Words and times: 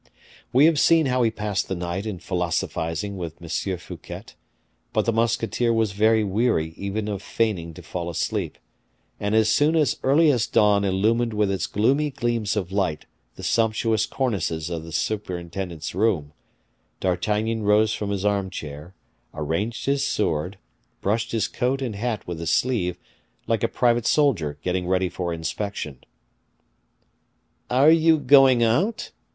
We 0.51 0.65
have 0.65 0.79
seen 0.79 1.05
how 1.05 1.21
he 1.21 1.29
passed 1.29 1.67
the 1.67 1.75
night 1.75 2.07
in 2.07 2.17
philosophizing 2.17 3.17
with 3.17 3.39
M. 3.39 3.77
Fouquet, 3.77 4.23
but 4.93 5.05
the 5.05 5.13
musketeer 5.13 5.71
was 5.71 5.91
very 5.91 6.23
weary 6.23 6.73
even 6.75 7.07
of 7.07 7.21
feigning 7.21 7.75
to 7.75 7.83
fall 7.83 8.09
asleep, 8.09 8.57
and 9.19 9.35
as 9.35 9.47
soon 9.49 9.75
as 9.75 9.99
earliest 10.01 10.53
dawn 10.53 10.83
illumined 10.83 11.33
with 11.35 11.51
its 11.51 11.67
gloomy 11.67 12.09
gleams 12.09 12.55
of 12.55 12.71
light 12.71 13.05
the 13.35 13.43
sumptuous 13.43 14.07
cornices 14.07 14.71
of 14.71 14.83
the 14.83 14.91
superintendent's 14.91 15.93
room, 15.93 16.33
D'Artagnan 16.99 17.61
rose 17.61 17.93
from 17.93 18.09
his 18.09 18.25
armchair, 18.25 18.95
arranged 19.35 19.85
his 19.85 20.03
sword, 20.03 20.57
brushed 21.01 21.31
his 21.31 21.47
coat 21.47 21.79
and 21.79 21.95
hat 21.95 22.25
with 22.27 22.39
his 22.39 22.49
sleeve, 22.49 22.97
like 23.45 23.61
a 23.61 23.67
private 23.67 24.07
soldier 24.07 24.57
getting 24.63 24.87
ready 24.87 25.09
for 25.09 25.31
inspection. 25.31 25.99
"Are 27.69 27.91
you 27.91 28.17
going 28.17 28.63
out?" 28.63 29.11